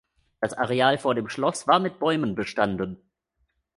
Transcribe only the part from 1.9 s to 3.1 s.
Bäumen bestanden.